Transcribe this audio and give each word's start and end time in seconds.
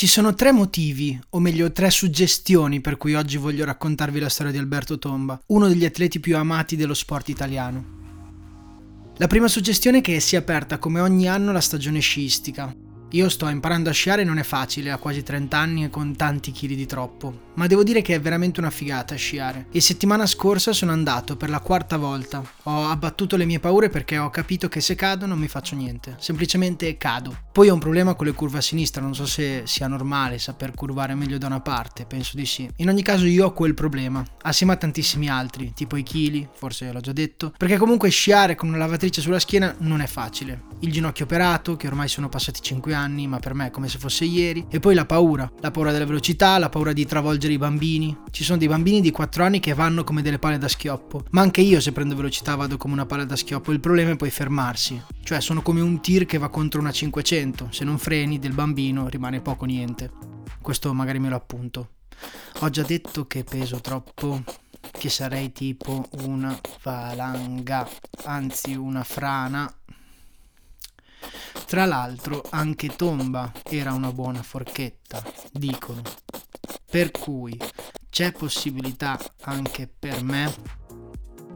Ci 0.00 0.06
sono 0.06 0.32
tre 0.32 0.50
motivi, 0.50 1.20
o 1.28 1.40
meglio 1.40 1.72
tre 1.72 1.90
suggestioni 1.90 2.80
per 2.80 2.96
cui 2.96 3.12
oggi 3.12 3.36
voglio 3.36 3.66
raccontarvi 3.66 4.18
la 4.18 4.30
storia 4.30 4.50
di 4.50 4.56
Alberto 4.56 4.98
Tomba, 4.98 5.38
uno 5.48 5.68
degli 5.68 5.84
atleti 5.84 6.20
più 6.20 6.38
amati 6.38 6.74
dello 6.74 6.94
sport 6.94 7.28
italiano. 7.28 7.84
La 9.18 9.26
prima 9.26 9.46
suggestione 9.46 9.98
è 9.98 10.00
che 10.00 10.18
si 10.20 10.36
è 10.36 10.38
aperta 10.38 10.78
come 10.78 11.00
ogni 11.00 11.28
anno 11.28 11.52
la 11.52 11.60
stagione 11.60 12.00
sciistica, 12.00 12.74
io 13.10 13.28
sto 13.28 13.46
imparando 13.48 13.90
a 13.90 13.92
sciare 13.92 14.24
non 14.24 14.38
è 14.38 14.42
facile 14.42 14.90
a 14.90 14.96
quasi 14.96 15.22
30 15.22 15.58
anni 15.58 15.84
e 15.84 15.90
con 15.90 16.16
tanti 16.16 16.52
chili 16.52 16.76
di 16.76 16.86
troppo, 16.86 17.49
ma 17.60 17.66
devo 17.66 17.84
dire 17.84 18.00
che 18.00 18.14
è 18.14 18.20
veramente 18.22 18.58
una 18.58 18.70
figata 18.70 19.14
sciare. 19.16 19.66
E 19.70 19.82
settimana 19.82 20.24
scorsa 20.24 20.72
sono 20.72 20.92
andato 20.92 21.36
per 21.36 21.50
la 21.50 21.60
quarta 21.60 21.98
volta. 21.98 22.42
Ho 22.62 22.86
abbattuto 22.86 23.36
le 23.36 23.44
mie 23.44 23.60
paure 23.60 23.90
perché 23.90 24.16
ho 24.16 24.30
capito 24.30 24.66
che 24.70 24.80
se 24.80 24.94
cado 24.94 25.26
non 25.26 25.38
mi 25.38 25.46
faccio 25.46 25.76
niente, 25.76 26.16
semplicemente 26.20 26.96
cado. 26.96 27.36
Poi 27.52 27.68
ho 27.68 27.74
un 27.74 27.78
problema 27.80 28.14
con 28.14 28.24
le 28.24 28.32
curve 28.32 28.56
a 28.56 28.62
sinistra, 28.62 29.02
non 29.02 29.14
so 29.14 29.26
se 29.26 29.64
sia 29.66 29.88
normale 29.88 30.38
saper 30.38 30.72
curvare 30.72 31.14
meglio 31.14 31.36
da 31.36 31.48
una 31.48 31.60
parte, 31.60 32.06
penso 32.06 32.34
di 32.34 32.46
sì. 32.46 32.66
In 32.76 32.88
ogni 32.88 33.02
caso 33.02 33.26
io 33.26 33.44
ho 33.44 33.52
quel 33.52 33.74
problema, 33.74 34.24
assieme 34.40 34.72
a 34.72 34.76
tantissimi 34.76 35.28
altri, 35.28 35.74
tipo 35.74 35.98
i 35.98 36.02
chili, 36.02 36.48
forse 36.54 36.90
l'ho 36.90 37.00
già 37.00 37.12
detto, 37.12 37.52
perché 37.54 37.76
comunque 37.76 38.08
sciare 38.08 38.54
con 38.54 38.68
una 38.68 38.78
lavatrice 38.78 39.20
sulla 39.20 39.38
schiena 39.38 39.74
non 39.80 40.00
è 40.00 40.06
facile. 40.06 40.62
Il 40.78 40.92
ginocchio 40.92 41.26
operato, 41.26 41.76
che 41.76 41.88
ormai 41.88 42.08
sono 42.08 42.30
passati 42.30 42.62
5 42.62 42.94
anni, 42.94 43.26
ma 43.26 43.38
per 43.38 43.52
me 43.52 43.66
è 43.66 43.70
come 43.70 43.90
se 43.90 43.98
fosse 43.98 44.24
ieri. 44.24 44.64
E 44.70 44.80
poi 44.80 44.94
la 44.94 45.04
paura, 45.04 45.50
la 45.60 45.70
paura 45.70 45.92
della 45.92 46.06
velocità, 46.06 46.56
la 46.56 46.70
paura 46.70 46.94
di 46.94 47.04
travolgere 47.04 47.49
i 47.52 47.58
bambini. 47.58 48.16
Ci 48.30 48.44
sono 48.44 48.58
dei 48.58 48.68
bambini 48.68 49.00
di 49.00 49.10
4 49.10 49.44
anni 49.44 49.60
che 49.60 49.74
vanno 49.74 50.04
come 50.04 50.22
delle 50.22 50.38
palle 50.38 50.58
da 50.58 50.68
schioppo, 50.68 51.24
ma 51.30 51.40
anche 51.40 51.60
io 51.60 51.80
se 51.80 51.92
prendo 51.92 52.14
velocità 52.14 52.54
vado 52.54 52.76
come 52.76 52.94
una 52.94 53.06
palla 53.06 53.24
da 53.24 53.36
schioppo. 53.36 53.72
Il 53.72 53.80
problema 53.80 54.10
è 54.10 54.16
poi 54.16 54.30
fermarsi, 54.30 55.00
cioè 55.22 55.40
sono 55.40 55.62
come 55.62 55.80
un 55.80 56.00
tir 56.00 56.26
che 56.26 56.38
va 56.38 56.48
contro 56.48 56.80
una 56.80 56.92
500, 56.92 57.68
se 57.70 57.84
non 57.84 57.98
freni 57.98 58.38
del 58.38 58.54
bambino 58.54 59.08
rimane 59.08 59.40
poco 59.40 59.64
niente. 59.64 60.10
Questo 60.60 60.92
magari 60.92 61.18
me 61.18 61.28
lo 61.28 61.36
appunto. 61.36 61.90
Ho 62.60 62.70
già 62.70 62.82
detto 62.82 63.26
che 63.26 63.44
peso 63.44 63.80
troppo, 63.80 64.42
che 64.90 65.08
sarei 65.08 65.52
tipo 65.52 66.08
una 66.22 66.58
valanga, 66.82 67.88
anzi 68.24 68.74
una 68.74 69.04
frana 69.04 69.72
tra 71.66 71.84
l'altro 71.84 72.44
anche 72.50 72.96
Tomba 72.96 73.52
era 73.62 73.92
una 73.92 74.12
buona 74.12 74.42
forchetta, 74.42 75.22
dicono. 75.52 76.02
Per 76.90 77.12
cui 77.12 77.56
c'è 78.10 78.32
possibilità 78.32 79.16
anche 79.42 79.88
per 79.96 80.24
me? 80.24 80.52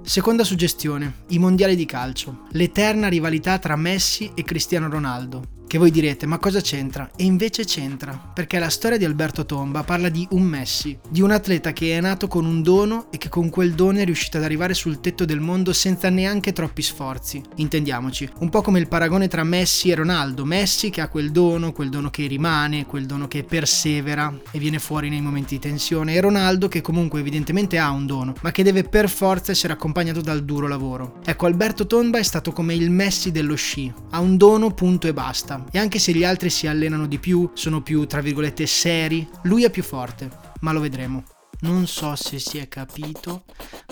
Seconda 0.02 0.44
suggestione, 0.44 1.24
i 1.30 1.40
mondiali 1.40 1.74
di 1.74 1.86
calcio, 1.86 2.46
l'eterna 2.52 3.08
rivalità 3.08 3.58
tra 3.58 3.74
Messi 3.74 4.30
e 4.36 4.44
Cristiano 4.44 4.88
Ronaldo. 4.88 5.53
Che 5.74 5.80
voi 5.80 5.90
direte, 5.90 6.24
ma 6.26 6.38
cosa 6.38 6.60
c'entra? 6.60 7.10
E 7.16 7.24
invece 7.24 7.64
c'entra, 7.64 8.30
perché 8.32 8.60
la 8.60 8.68
storia 8.68 8.96
di 8.96 9.04
Alberto 9.04 9.44
Tomba 9.44 9.82
parla 9.82 10.08
di 10.08 10.24
un 10.30 10.44
Messi, 10.44 10.96
di 11.08 11.20
un 11.20 11.32
atleta 11.32 11.72
che 11.72 11.96
è 11.96 12.00
nato 12.00 12.28
con 12.28 12.44
un 12.44 12.62
dono 12.62 13.08
e 13.10 13.18
che 13.18 13.28
con 13.28 13.50
quel 13.50 13.72
dono 13.72 13.98
è 13.98 14.04
riuscito 14.04 14.36
ad 14.36 14.44
arrivare 14.44 14.72
sul 14.72 15.00
tetto 15.00 15.24
del 15.24 15.40
mondo 15.40 15.72
senza 15.72 16.10
neanche 16.10 16.52
troppi 16.52 16.80
sforzi. 16.80 17.42
Intendiamoci, 17.56 18.30
un 18.38 18.50
po' 18.50 18.62
come 18.62 18.78
il 18.78 18.86
paragone 18.86 19.26
tra 19.26 19.42
Messi 19.42 19.90
e 19.90 19.96
Ronaldo. 19.96 20.44
Messi 20.44 20.90
che 20.90 21.00
ha 21.00 21.08
quel 21.08 21.32
dono, 21.32 21.72
quel 21.72 21.88
dono 21.88 22.08
che 22.08 22.28
rimane, 22.28 22.86
quel 22.86 23.06
dono 23.06 23.26
che 23.26 23.42
persevera 23.42 24.32
e 24.52 24.60
viene 24.60 24.78
fuori 24.78 25.08
nei 25.08 25.22
momenti 25.22 25.56
di 25.56 25.60
tensione, 25.60 26.14
e 26.14 26.20
Ronaldo 26.20 26.68
che 26.68 26.82
comunque 26.82 27.18
evidentemente 27.18 27.78
ha 27.78 27.90
un 27.90 28.06
dono, 28.06 28.34
ma 28.42 28.52
che 28.52 28.62
deve 28.62 28.84
per 28.84 29.08
forza 29.08 29.50
essere 29.50 29.72
accompagnato 29.72 30.20
dal 30.20 30.44
duro 30.44 30.68
lavoro. 30.68 31.18
Ecco, 31.24 31.46
Alberto 31.46 31.88
Tomba 31.88 32.18
è 32.18 32.22
stato 32.22 32.52
come 32.52 32.76
il 32.76 32.92
Messi 32.92 33.32
dello 33.32 33.56
sci, 33.56 33.92
ha 34.10 34.20
un 34.20 34.36
dono 34.36 34.72
punto 34.72 35.08
e 35.08 35.12
basta 35.12 35.62
e 35.70 35.78
anche 35.78 35.98
se 35.98 36.12
gli 36.12 36.24
altri 36.24 36.50
si 36.50 36.66
allenano 36.66 37.06
di 37.06 37.18
più, 37.18 37.50
sono 37.54 37.82
più 37.82 38.06
tra 38.06 38.20
virgolette 38.20 38.66
seri, 38.66 39.28
lui 39.42 39.64
è 39.64 39.70
più 39.70 39.82
forte, 39.82 40.30
ma 40.60 40.72
lo 40.72 40.80
vedremo. 40.80 41.24
Non 41.60 41.86
so 41.86 42.14
se 42.16 42.38
si 42.38 42.58
è 42.58 42.68
capito, 42.68 43.44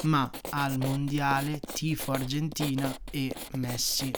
ma 0.02 0.30
al 0.50 0.78
mondiale 0.78 1.60
tifo 1.60 2.12
Argentina 2.12 2.94
e 3.10 3.32
Messi. 3.54 4.10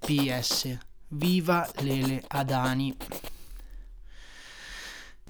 PS. 0.00 0.78
Viva 1.08 1.68
Lele 1.80 2.22
Adani. 2.28 2.96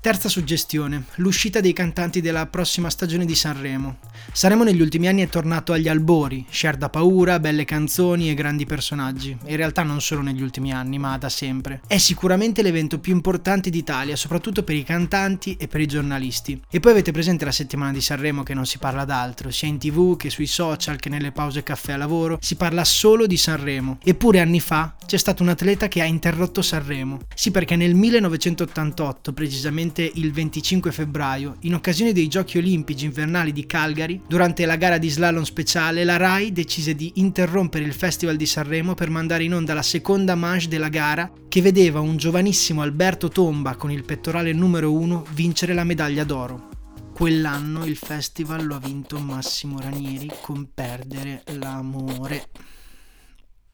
Terza 0.03 0.31
suggestione, 0.31 1.05
l'uscita 1.17 1.61
dei 1.61 1.75
cantanti 1.75 2.23
della 2.23 2.47
prossima 2.47 2.89
stagione 2.89 3.27
di 3.27 3.35
Sanremo. 3.35 3.99
Sanremo 4.33 4.65
negli 4.65 4.81
ultimi 4.81 5.09
anni 5.09 5.21
è 5.21 5.29
tornato 5.29 5.75
agli 5.75 5.89
albori, 5.89 6.47
share 6.49 6.79
da 6.79 6.89
paura, 6.89 7.39
belle 7.39 7.67
canzoni 7.67 8.31
e 8.31 8.35
grandi 8.35 8.65
personaggi. 8.65 9.37
In 9.45 9.57
realtà 9.57 9.83
non 9.83 10.01
solo 10.01 10.23
negli 10.23 10.41
ultimi 10.41 10.73
anni, 10.73 10.99
ma 10.99 11.19
da 11.19 11.29
sempre. 11.29 11.83
È 11.87 11.99
sicuramente 11.99 12.63
l'evento 12.63 12.99
più 12.99 13.13
importante 13.13 13.69
d'Italia, 13.69 14.17
soprattutto 14.17 14.63
per 14.63 14.75
i 14.75 14.85
cantanti 14.85 15.57
e 15.57 15.69
per 15.69 15.83
i 15.83 15.87
giornalisti. 15.87 16.59
E 16.71 16.81
poi 16.81 16.93
avete 16.93 17.13
presente 17.13 17.45
la 17.45 17.53
settimana 17.53 17.93
di 17.93 18.01
Sanremo 18.01 18.43
che 18.43 18.55
non 18.55 18.65
si 18.65 18.79
parla 18.79 19.05
d'altro, 19.05 19.51
sia 19.51 19.69
in 19.69 19.77
tv 19.77 20.17
che 20.17 20.31
sui 20.31 20.47
social 20.47 20.97
che 20.97 21.11
nelle 21.11 21.31
pause 21.31 21.63
caffè 21.63 21.93
a 21.93 21.99
lavoro, 21.99 22.39
si 22.41 22.55
parla 22.55 22.87
solo 22.87 23.27
di 23.27 23.37
Sanremo. 23.37 23.99
Eppure 24.03 24.41
anni 24.41 24.61
fa 24.61 24.95
c'è 25.05 25.19
stato 25.19 25.43
un 25.43 25.51
atleta 25.51 25.89
che 25.89 26.01
ha 26.01 26.07
interrotto 26.07 26.63
Sanremo. 26.63 27.21
Sì, 27.35 27.51
perché 27.51 27.77
nel 27.77 27.95
1988, 27.95 29.35
precisamente 29.35 29.89
esattamente 29.91 30.11
il 30.15 30.33
25 30.33 30.93
febbraio, 30.93 31.57
in 31.61 31.75
occasione 31.75 32.13
dei 32.13 32.29
Giochi 32.29 32.59
Olimpici 32.59 33.05
invernali 33.05 33.53
di 33.53 33.67
Calgary, 33.67 34.23
durante 34.27 34.65
la 34.65 34.77
gara 34.77 34.99
di 34.99 35.09
slalom 35.09 35.43
speciale, 35.43 36.05
la 36.05 36.17
RAI 36.17 36.53
decise 36.53 36.95
di 36.95 37.13
interrompere 37.17 37.85
il 37.85 37.93
Festival 37.93 38.37
di 38.37 38.47
Sanremo 38.47 38.95
per 38.95 39.11
mandare 39.11 39.45
in 39.45 39.55
onda 39.55 39.75
la 39.75 39.83
seconda 39.83 40.35
manche 40.35 40.69
della 40.69 40.89
gara 40.89 41.31
che 41.49 41.61
vedeva 41.61 42.01
un 42.01 42.17
giovanissimo 42.17 42.83
Alberto 42.83 43.29
Tomba 43.29 43.77
con 43.77 43.91
il 43.91 44.05
pettorale 44.05 44.53
numero 44.53 44.93
1 44.93 45.27
vincere 45.33 45.75
la 45.75 45.85
medaglia 45.85 46.25
d'oro. 46.25 46.69
Quell'anno 47.13 47.85
il 47.85 47.97
festival 47.97 48.65
lo 48.65 48.77
ha 48.77 48.81
vinto 48.81 49.19
Massimo 49.19 49.79
Ranieri 49.79 50.31
con 50.41 50.71
Perdere 50.73 51.43
l'amore. 51.59 52.49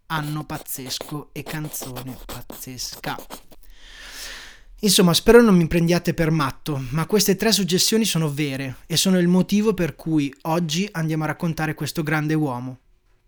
Anno 0.06 0.44
pazzesco 0.44 1.30
e 1.32 1.42
canzone 1.42 2.16
pazzesca. 2.24 3.45
Insomma, 4.80 5.14
spero 5.14 5.40
non 5.40 5.56
mi 5.56 5.66
prendiate 5.66 6.12
per 6.12 6.30
matto, 6.30 6.84
ma 6.90 7.06
queste 7.06 7.34
tre 7.34 7.50
suggestioni 7.50 8.04
sono 8.04 8.30
vere 8.30 8.76
e 8.86 8.96
sono 8.96 9.18
il 9.18 9.26
motivo 9.26 9.72
per 9.72 9.96
cui 9.96 10.32
oggi 10.42 10.86
andiamo 10.92 11.24
a 11.24 11.28
raccontare 11.28 11.74
questo 11.74 12.02
grande 12.02 12.34
uomo. 12.34 12.78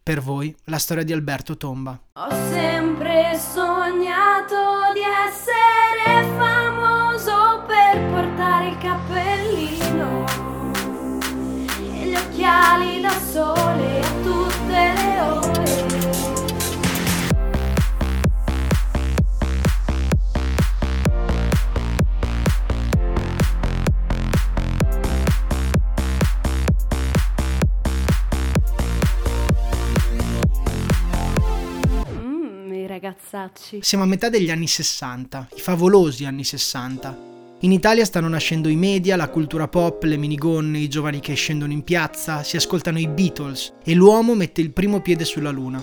Per 0.03 0.21
voi, 0.21 0.55
la 0.65 0.79
storia 0.79 1.05
di 1.05 1.13
Alberto 1.13 1.57
Tomba. 1.57 1.99
Ho 2.13 2.31
sempre 2.51 3.39
ragazzacci. 33.49 33.79
Siamo 33.83 34.05
a 34.05 34.07
metà 34.07 34.29
degli 34.29 34.51
anni 34.51 34.67
60, 34.67 35.49
i 35.57 35.61
favolosi 35.61 36.25
anni 36.25 36.45
60. 36.45 37.27
In 37.61 37.73
Italia 37.73 38.05
stanno 38.05 38.29
nascendo 38.29 38.69
i 38.69 38.77
media, 38.77 39.17
la 39.17 39.29
cultura 39.29 39.67
pop, 39.67 40.05
le 40.05 40.17
minigonne, 40.17 40.79
i 40.79 40.89
giovani 40.89 41.19
che 41.19 41.35
scendono 41.35 41.73
in 41.73 41.83
piazza, 41.83 42.45
si 42.45 42.57
ascoltano 42.57 43.01
i 43.01 43.09
Beatles 43.09 43.73
e 43.83 43.95
l'uomo 43.95 44.35
mette 44.35 44.61
il 44.61 44.71
primo 44.71 45.01
piede 45.01 45.25
sulla 45.25 45.51
luna. 45.51 45.83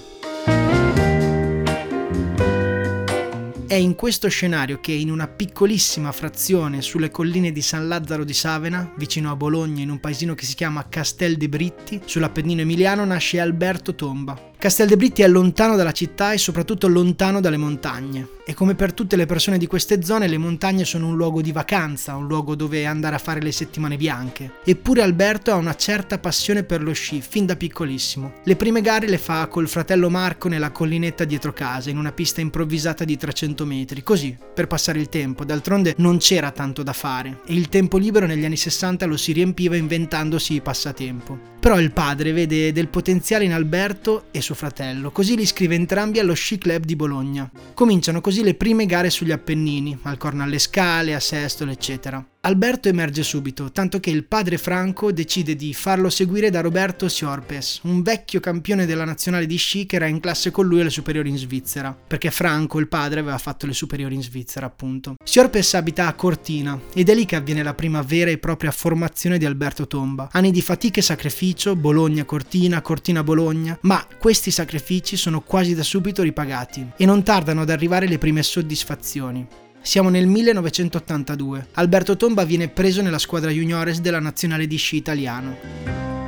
È 3.68 3.74
in 3.74 3.96
questo 3.96 4.30
scenario 4.30 4.80
che 4.80 4.94
in 4.94 5.12
una 5.12 5.28
piccolissima 5.28 6.14
frazione 6.14 6.82
sulle 6.82 7.10
colline 7.10 7.52
di 7.52 7.62
San 7.62 7.90
Lazzaro 7.90 8.24
di 8.24 8.34
Savena, 8.34 8.94
vicino 8.96 9.32
a 9.32 9.36
Bologna, 9.36 9.82
in 9.82 9.90
un 9.90 10.00
paesino 10.00 10.34
che 10.34 10.46
si 10.46 10.56
chiama 10.56 10.88
Castel 10.88 11.36
de 11.36 11.50
Britti, 11.50 12.00
sull'Appennino 12.06 12.62
emiliano, 12.62 13.04
nasce 13.04 13.42
Alberto 13.42 13.94
Tomba, 13.94 14.54
Casteldebritti 14.66 15.22
è 15.22 15.28
lontano 15.28 15.76
dalla 15.76 15.92
città 15.92 16.32
e 16.32 16.40
soprattutto 16.40 16.88
lontano 16.88 17.40
dalle 17.40 17.56
montagne. 17.56 18.30
E 18.48 18.56
come 18.56 18.74
per 18.74 18.94
tutte 18.94 19.16
le 19.16 19.28
persone 19.28 19.60
di 19.60 19.68
queste 19.68 20.04
zone, 20.04 20.28
le 20.28 20.40
montagne 20.40 20.86
sono 20.86 21.08
un 21.08 21.16
luogo 21.16 21.42
di 21.42 21.52
vacanza, 21.52 22.16
un 22.16 22.26
luogo 22.26 22.56
dove 22.56 22.86
andare 22.88 23.16
a 23.16 23.20
fare 23.20 23.42
le 23.42 23.52
settimane 23.52 23.96
bianche. 23.96 24.54
Eppure 24.64 25.04
Alberto 25.04 25.52
ha 25.52 25.56
una 25.56 25.76
certa 25.76 26.18
passione 26.18 26.64
per 26.64 26.82
lo 26.82 26.94
sci 26.94 27.22
fin 27.22 27.46
da 27.46 27.56
piccolissimo. 27.56 28.34
Le 28.44 28.56
prime 28.56 28.82
gare 28.82 29.08
le 29.08 29.20
fa 29.20 29.46
col 29.48 29.68
fratello 29.68 30.10
Marco 30.10 30.48
nella 30.48 30.72
collinetta 30.72 31.26
dietro 31.26 31.54
casa, 31.54 31.92
in 31.92 31.98
una 32.00 32.12
pista 32.12 32.42
improvvisata 32.42 33.04
di 33.04 33.18
300 33.18 33.66
metri, 33.66 34.02
così, 34.02 34.36
per 34.54 34.66
passare 34.66 35.00
il 35.00 35.10
tempo. 35.10 35.46
D'altronde 35.46 35.94
non 35.98 36.18
c'era 36.18 36.50
tanto 36.50 36.82
da 36.82 36.94
fare 36.94 37.42
e 37.46 37.54
il 37.54 37.70
tempo 37.70 37.98
libero 37.98 38.26
negli 38.26 38.46
anni 38.46 38.58
60 38.58 39.06
lo 39.06 39.18
si 39.18 39.32
riempiva 39.32 39.76
inventandosi 39.76 40.56
i 40.56 40.62
passatempo. 40.62 41.54
Però 41.60 41.80
il 41.80 41.92
padre 41.92 42.32
vede 42.32 42.72
del 42.72 42.90
potenziale 42.90 43.44
in 43.44 43.54
Alberto 43.54 44.26
e 44.30 44.40
suo 44.40 44.54
fratello, 44.56 45.12
così 45.12 45.36
li 45.36 45.44
iscrive 45.44 45.75
entrambi 45.75 46.19
allo 46.19 46.34
Sci 46.34 46.57
Club 46.57 46.84
di 46.84 46.96
Bologna. 46.96 47.50
Cominciano 47.74 48.22
così 48.22 48.44
le 48.44 48.56
prime 48.56 48.86
gare 48.86 49.10
sugli 49.10 49.31
Appennini, 49.31 49.98
al 50.04 50.18
Corno 50.18 50.44
alle 50.44 50.60
Scale, 50.60 51.13
a 51.13 51.19
Sestolo, 51.19 51.72
eccetera. 51.72 52.25
Alberto 52.45 52.89
emerge 52.89 53.24
subito, 53.24 53.71
tanto 53.71 54.00
che 54.00 54.12
il 54.12 54.24
padre 54.24 54.59
Franco 54.59 55.12
decide 55.12 55.56
di 55.56 55.74
farlo 55.74 56.12
seguire 56.12 56.51
da 56.51 56.62
Roberto 56.62 57.09
Siorpes, 57.09 57.80
un 57.86 58.03
vecchio 58.03 58.39
campione 58.39 58.86
della 58.86 59.03
nazionale 59.03 59.47
di 59.47 59.56
sci 59.56 59.88
che 59.88 59.95
era 59.95 60.06
in 60.06 60.19
classe 60.19 60.51
con 60.51 60.68
lui 60.68 60.81
alle 60.81 60.92
superiori 60.92 61.30
in 61.30 61.39
Svizzera, 61.39 61.97
perché 62.07 62.30
Franco, 62.30 62.77
il 62.77 62.88
padre, 62.88 63.21
aveva 63.21 63.39
fatto 63.39 63.65
le 63.65 63.74
superiori 63.74 64.13
in 64.13 64.21
Svizzera, 64.21 64.68
appunto. 64.68 65.15
Siorpes 65.24 65.74
abita 65.74 66.06
a 66.06 66.13
Cortina 66.13 66.80
ed 66.94 67.09
è 67.09 67.15
lì 67.15 67.25
che 67.25 67.36
avviene 67.36 67.63
la 67.63 67.74
prima 67.74 68.03
vera 68.03 68.30
e 68.30 68.38
propria 68.38 68.69
formazione 68.69 69.39
di 69.39 69.45
Alberto 69.45 69.88
Tomba. 69.88 70.30
Anni 70.31 70.51
di 70.51 70.62
fatica 70.62 71.00
e 71.00 71.03
sacrificio, 71.03 71.75
Bologna-Cortina, 71.75 72.81
Cortina-Bologna, 72.81 73.80
ma 73.81 74.06
questi 74.19 74.51
sacrifici 74.51 75.18
sono 75.18 75.42
quasi 75.42 75.74
da 75.74 75.81
subito 75.81 76.21
ripagati 76.21 76.92
e 76.95 77.06
non 77.07 77.24
tardano 77.24 77.62
ad 77.62 77.71
arrivare 77.71 78.07
le 78.07 78.19
prime 78.19 78.44
soddisfazioni. 78.44 79.63
Siamo 79.86 80.10
nel 80.10 80.26
1982. 80.26 81.68
Alberto 81.74 82.18
Tomba 82.18 82.44
viene 82.44 82.70
preso 82.70 83.04
nella 83.04 83.20
squadra 83.20 83.52
juniores 83.52 84.02
della 84.02 84.20
nazionale 84.20 84.66
di 84.66 84.78
sci 84.78 84.96
italiano. 84.96 86.25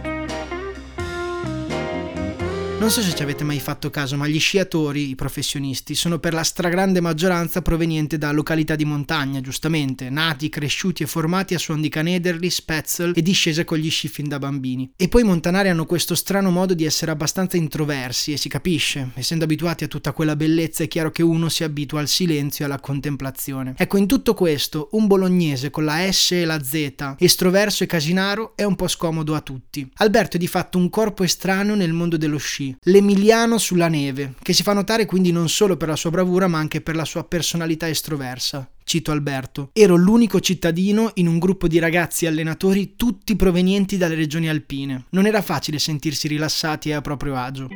Non 2.79 2.91
so 2.91 3.01
se 3.01 3.15
ci 3.15 3.23
avete 3.23 3.43
mai 3.43 3.59
fatto 3.59 3.89
caso, 3.89 4.17
ma 4.17 4.27
gli 4.27 4.39
sciatori, 4.39 5.09
i 5.09 5.15
professionisti, 5.15 5.95
sono 5.95 6.19
per 6.19 6.33
la 6.33 6.43
stragrande 6.43 7.01
maggioranza 7.01 7.63
provenienti 7.63 8.19
da 8.19 8.31
località 8.31 8.75
di 8.75 8.85
montagna, 8.85 9.41
giustamente, 9.41 10.11
nati, 10.11 10.47
cresciuti 10.49 11.01
e 11.01 11.07
formati 11.07 11.55
a 11.55 11.57
suon 11.57 11.81
di 11.81 11.89
Canederli, 11.89 12.51
Spetzel 12.51 13.13
e 13.15 13.23
discese 13.23 13.63
con 13.65 13.79
gli 13.79 13.89
sci 13.89 14.07
fin 14.07 14.27
da 14.27 14.37
bambini. 14.37 14.91
E 14.95 15.07
poi 15.07 15.23
i 15.23 15.25
montanari 15.25 15.69
hanno 15.69 15.87
questo 15.87 16.13
strano 16.13 16.51
modo 16.51 16.75
di 16.75 16.85
essere 16.85 17.09
abbastanza 17.09 17.57
introversi 17.57 18.31
e 18.31 18.37
si 18.37 18.47
capisce, 18.47 19.09
essendo 19.15 19.45
abituati 19.45 19.83
a 19.83 19.87
tutta 19.87 20.11
quella 20.11 20.35
bellezza 20.35 20.83
è 20.83 20.87
chiaro 20.87 21.09
che 21.09 21.23
uno 21.23 21.49
si 21.49 21.63
abitua 21.63 21.99
al 21.99 22.07
silenzio 22.07 22.63
e 22.63 22.67
alla 22.67 22.79
contemplazione. 22.79 23.73
Ecco, 23.75 23.97
in 23.97 24.05
tutto 24.05 24.35
questo, 24.35 24.89
un 24.91 25.07
bolognese 25.07 25.71
con 25.71 25.83
la 25.83 26.09
S 26.11 26.33
e 26.33 26.45
la 26.45 26.63
Z, 26.63 27.15
estroverso 27.17 27.83
e 27.83 27.87
casinaro, 27.87 28.53
è 28.55 28.63
un 28.63 28.75
po' 28.75 28.87
scomodo 28.87 29.33
a 29.33 29.41
tutti. 29.41 29.89
Alberto 29.95 30.37
è 30.37 30.39
di 30.39 30.47
fatto 30.47 30.77
un 30.77 30.91
corpo 30.91 31.23
estraneo 31.23 31.73
nel 31.73 31.91
mondo 31.91 32.17
dello 32.17 32.37
sci 32.37 32.66
l'Emiliano 32.83 33.57
sulla 33.57 33.87
neve, 33.87 34.33
che 34.41 34.53
si 34.53 34.63
fa 34.63 34.73
notare 34.73 35.05
quindi 35.05 35.31
non 35.31 35.49
solo 35.49 35.77
per 35.77 35.89
la 35.89 35.95
sua 35.95 36.09
bravura 36.09 36.47
ma 36.47 36.57
anche 36.57 36.81
per 36.81 36.95
la 36.95 37.05
sua 37.05 37.23
personalità 37.23 37.87
estroversa. 37.87 38.69
Cito 38.83 39.11
Alberto. 39.11 39.69
Ero 39.73 39.95
l'unico 39.95 40.39
cittadino 40.39 41.11
in 41.15 41.27
un 41.27 41.39
gruppo 41.39 41.67
di 41.67 41.77
ragazzi 41.77 42.25
allenatori 42.25 42.95
tutti 42.95 43.35
provenienti 43.35 43.97
dalle 43.97 44.15
regioni 44.15 44.47
alpine. 44.47 45.05
Non 45.09 45.25
era 45.25 45.41
facile 45.41 45.77
sentirsi 45.77 46.27
rilassati 46.27 46.89
e 46.89 46.93
a 46.93 47.01
proprio 47.01 47.35
agio. 47.35 47.67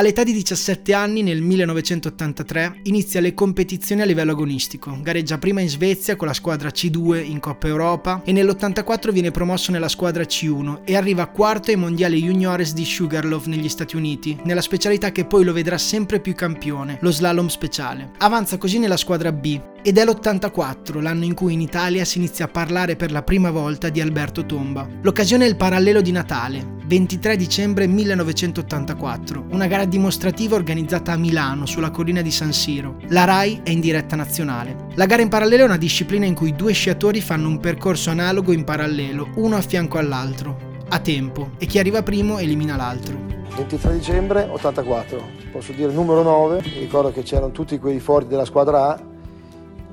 All'età 0.00 0.24
di 0.24 0.32
17 0.32 0.94
anni, 0.94 1.22
nel 1.22 1.42
1983, 1.42 2.80
inizia 2.84 3.20
le 3.20 3.34
competizioni 3.34 4.00
a 4.00 4.06
livello 4.06 4.30
agonistico. 4.30 4.98
Gareggia 5.02 5.36
prima 5.36 5.60
in 5.60 5.68
Svezia 5.68 6.16
con 6.16 6.26
la 6.26 6.32
squadra 6.32 6.70
C2 6.70 7.22
in 7.22 7.38
Coppa 7.38 7.66
Europa 7.66 8.22
e 8.24 8.32
nell'84 8.32 9.10
viene 9.10 9.30
promosso 9.30 9.70
nella 9.70 9.90
squadra 9.90 10.22
C1 10.22 10.84
e 10.84 10.96
arriva 10.96 11.26
quarto 11.26 11.70
ai 11.70 11.76
mondiali 11.76 12.22
juniores 12.22 12.72
di 12.72 12.86
Sugarloaf 12.86 13.44
negli 13.44 13.68
Stati 13.68 13.94
Uniti, 13.94 14.38
nella 14.44 14.62
specialità 14.62 15.12
che 15.12 15.26
poi 15.26 15.44
lo 15.44 15.52
vedrà 15.52 15.76
sempre 15.76 16.18
più 16.18 16.34
campione, 16.34 16.96
lo 17.02 17.10
slalom 17.10 17.48
speciale. 17.48 18.12
Avanza 18.20 18.56
così 18.56 18.78
nella 18.78 18.96
squadra 18.96 19.32
B 19.32 19.60
ed 19.82 19.98
è 19.98 20.04
l'84, 20.04 21.00
l'anno 21.00 21.24
in 21.24 21.34
cui 21.34 21.54
in 21.54 21.60
Italia 21.60 22.04
si 22.04 22.18
inizia 22.18 22.44
a 22.44 22.48
parlare 22.48 22.96
per 22.96 23.10
la 23.10 23.22
prima 23.22 23.50
volta 23.50 23.88
di 23.88 24.00
Alberto 24.00 24.44
Tomba. 24.44 24.86
L'occasione 25.02 25.46
è 25.46 25.48
il 25.48 25.56
parallelo 25.56 26.00
di 26.00 26.12
Natale, 26.12 26.78
23 26.84 27.36
dicembre 27.36 27.86
1984, 27.86 29.46
una 29.50 29.66
gara 29.66 29.84
dimostrativa 29.84 30.56
organizzata 30.56 31.12
a 31.12 31.16
Milano 31.16 31.64
sulla 31.64 31.90
collina 31.90 32.20
di 32.20 32.30
San 32.30 32.52
Siro. 32.52 32.96
La 33.08 33.24
RAI 33.24 33.60
è 33.62 33.70
in 33.70 33.80
diretta 33.80 34.16
nazionale. 34.16 34.88
La 34.94 35.06
gara 35.06 35.22
in 35.22 35.28
parallelo 35.28 35.62
è 35.62 35.66
una 35.66 35.76
disciplina 35.76 36.26
in 36.26 36.34
cui 36.34 36.54
due 36.54 36.72
sciatori 36.72 37.20
fanno 37.20 37.48
un 37.48 37.60
percorso 37.60 38.10
analogo 38.10 38.52
in 38.52 38.64
parallelo, 38.64 39.28
uno 39.36 39.56
a 39.56 39.60
fianco 39.62 39.98
all'altro, 39.98 40.56
a 40.88 40.98
tempo, 40.98 41.52
e 41.58 41.66
chi 41.66 41.78
arriva 41.78 42.02
primo 42.02 42.38
elimina 42.38 42.76
l'altro. 42.76 43.38
23 43.56 43.94
dicembre 43.94 44.48
84, 44.50 45.28
posso 45.52 45.72
dire 45.72 45.92
numero 45.92 46.22
9, 46.22 46.62
mi 46.64 46.78
ricordo 46.78 47.12
che 47.12 47.22
c'erano 47.22 47.50
tutti 47.50 47.78
quelli 47.78 48.00
forti 48.00 48.28
della 48.28 48.44
squadra 48.44 48.88
A, 48.88 49.08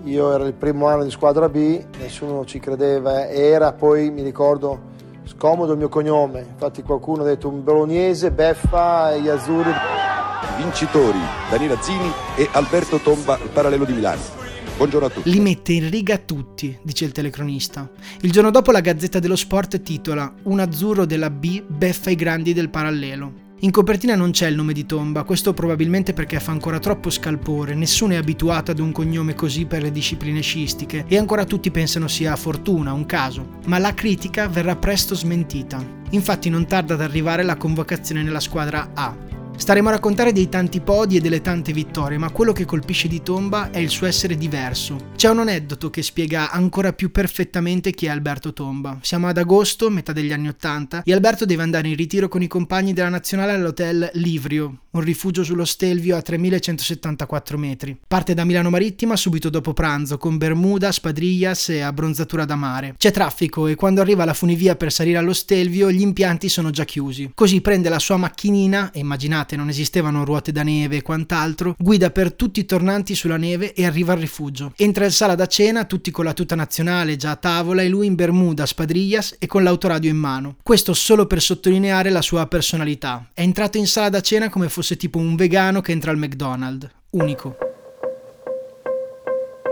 io 0.08 0.34
ero 0.34 0.46
il 0.46 0.54
primo 0.54 0.88
anno 0.88 1.04
di 1.04 1.12
squadra 1.12 1.50
B, 1.50 1.84
nessuno 2.00 2.46
ci 2.46 2.60
credeva, 2.60 3.28
era 3.30 3.74
poi 3.74 4.10
mi 4.10 4.24
ricordo 4.24 4.96
scomodo 5.26 5.74
il 5.74 5.78
mio 5.78 5.90
cognome, 5.90 6.46
infatti 6.50 6.82
qualcuno 6.82 7.24
ha 7.24 7.26
detto 7.26 7.50
un 7.50 7.64
bolognese, 7.64 8.32
beffa 8.32 9.14
e 9.14 9.22
gli 9.22 9.28
azzurri. 9.28 9.72
Vincitori 10.58 11.20
Daniela 11.50 11.80
Zini 11.82 12.12
e 12.36 12.48
Alberto 12.54 12.98
Tomba, 12.98 13.38
il 13.42 13.50
parallelo 13.50 13.86
di 13.86 13.94
Milano. 13.94 14.22
Buongiorno 14.78 15.08
a 15.08 15.10
tutti. 15.10 15.30
Li 15.30 15.40
mette 15.40 15.74
in 15.74 15.90
riga 15.90 16.18
tutti, 16.18 16.78
dice 16.82 17.06
il 17.06 17.12
telecronista. 17.12 17.90
Il 18.22 18.32
giorno 18.32 18.52
dopo 18.52 18.72
la 18.72 18.80
Gazzetta 18.80 19.20
dello 19.20 19.36
Sport 19.36 19.82
titola 19.82 20.32
Un 20.44 20.60
azzurro 20.60 21.06
della 21.06 21.30
B 21.30 21.62
beffa 21.64 22.10
i 22.12 22.16
grandi 22.16 22.54
del 22.54 22.70
parallelo. 22.70 23.47
In 23.62 23.72
copertina 23.72 24.14
non 24.14 24.30
c'è 24.30 24.48
il 24.48 24.56
nome 24.56 24.72
di 24.72 24.86
Tomba, 24.86 25.24
questo 25.24 25.52
probabilmente 25.52 26.14
perché 26.14 26.40
fa 26.40 26.52
ancora 26.52 26.78
troppo 26.78 27.10
scalpore, 27.10 27.74
nessuno 27.74 28.14
è 28.14 28.16
abituato 28.16 28.70
ad 28.70 28.78
un 28.78 28.92
cognome 28.92 29.34
così 29.34 29.66
per 29.66 29.82
le 29.82 29.92
discipline 29.92 30.42
sciistiche 30.42 31.06
e 31.08 31.18
ancora 31.18 31.44
tutti 31.44 31.72
pensano 31.72 32.08
sia 32.08 32.36
fortuna, 32.36 32.94
un 32.94 33.08
caso. 33.08 33.58
Ma 33.66 33.80
la 33.80 33.96
critica 33.96 34.48
verrà 34.48 34.76
presto 34.76 35.16
smentita. 35.16 35.84
Infatti 36.12 36.50
non 36.50 36.68
tarda 36.68 36.94
ad 36.94 37.02
arrivare 37.02 37.42
la 37.42 37.58
convocazione 37.58 38.22
nella 38.22 38.40
squadra 38.40 38.92
A, 38.94 39.16
Staremo 39.58 39.90
a 39.90 39.94
raccontare 39.94 40.32
dei 40.32 40.50
tanti 40.50 40.82
podi 40.82 41.18
e 41.18 41.20
delle 41.20 41.42
tante 41.42 41.74
vittorie, 41.74 42.20
ma 42.20 42.30
quello 42.30 42.54
che 42.54 42.64
colpisce 42.64 43.08
di 43.08 43.24
Tomba 43.24 43.72
è 43.72 43.80
il 43.80 43.90
suo 43.90 44.06
essere 44.06 44.38
diverso. 44.38 45.10
C'è 45.16 45.30
un 45.30 45.40
aneddoto 45.40 45.90
che 45.90 46.04
spiega 46.04 46.52
ancora 46.52 46.94
più 46.94 47.12
perfettamente 47.12 47.92
chi 47.92 48.06
è 48.06 48.10
Alberto 48.10 48.54
Tomba. 48.54 49.00
Siamo 49.02 49.28
ad 49.28 49.38
agosto, 49.38 49.90
metà 49.90 50.14
degli 50.14 50.32
anni 50.32 50.48
Ottanta, 50.48 51.02
e 51.04 51.12
Alberto 51.12 51.46
deve 51.46 51.64
andare 51.64 51.88
in 51.88 51.96
ritiro 51.96 52.28
con 52.28 52.44
i 52.44 52.48
compagni 52.48 52.94
della 52.94 53.10
nazionale 53.10 53.54
all'hotel 53.54 54.12
Livrio, 54.14 54.84
un 54.92 55.02
rifugio 55.02 55.44
sullo 55.44 55.66
Stelvio 55.66 56.16
a 56.16 56.22
3174 56.22 57.58
metri. 57.58 57.98
Parte 58.08 58.36
da 58.36 58.46
Milano 58.46 58.70
Marittima 58.70 59.16
subito 59.16 59.50
dopo 59.50 59.74
pranzo, 59.74 60.20
con 60.20 60.38
Bermuda, 60.38 60.92
spadriglias 60.92 61.70
e 61.70 61.82
abbronzatura 61.82 62.46
da 62.46 62.56
mare. 62.56 62.94
C'è 62.96 63.12
traffico 63.12 63.66
e 63.66 63.74
quando 63.76 64.02
arriva 64.02 64.22
alla 64.22 64.36
funivia 64.36 64.76
per 64.76 64.92
salire 64.92 65.18
allo 65.18 65.34
Stelvio 65.34 65.92
gli 65.92 66.02
impianti 66.02 66.48
sono 66.48 66.70
già 66.70 66.86
chiusi. 66.86 67.32
Così 67.34 67.60
prende 67.60 67.90
la 67.90 68.00
sua 68.00 68.18
macchinina, 68.18 68.92
e 68.92 69.00
immaginate 69.00 69.47
giornate, 69.48 69.56
non 69.56 69.70
esistevano 69.70 70.26
ruote 70.26 70.52
da 70.52 70.64
neve 70.64 70.98
e 70.98 71.02
quant'altro, 71.02 71.76
guida 71.80 72.12
per 72.12 72.34
tutti 72.34 72.60
i 72.60 72.66
tornanti 72.66 73.16
sulla 73.16 73.38
neve 73.38 73.74
e 73.74 73.86
arriva 73.86 74.14
al 74.14 74.20
rifugio. 74.20 74.74
Entra 74.76 75.06
in 75.06 75.12
sala 75.12 75.36
da 75.36 75.48
cena, 75.48 75.86
tutti 75.86 76.12
con 76.12 76.26
la 76.26 76.34
tuta 76.34 76.56
nazionale 76.56 77.16
già 77.16 77.32
a 77.32 77.36
tavola 77.38 77.82
e 77.82 77.88
lui 77.88 78.08
in 78.08 78.16
bermuda, 78.16 78.66
spadriglias 78.66 79.36
e 79.40 79.48
con 79.48 79.64
l'autoradio 79.64 80.10
in 80.10 80.18
mano. 80.18 80.58
Questo 80.62 80.94
solo 80.94 81.26
per 81.26 81.42
sottolineare 81.42 82.10
la 82.10 82.22
sua 82.22 82.46
personalità. 82.48 83.30
È 83.34 83.42
entrato 83.42 83.78
in 83.78 83.88
sala 83.88 84.10
da 84.10 84.22
cena 84.22 84.50
come 84.50 84.70
fosse 84.70 84.98
tipo 84.98 85.18
un 85.18 85.36
vegano 85.36 85.82
che 85.82 85.94
entra 85.94 86.12
al 86.12 86.18
McDonald's. 86.18 86.90
Unico. 87.12 87.67